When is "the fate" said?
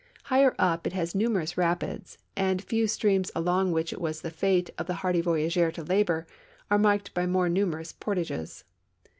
4.21-4.71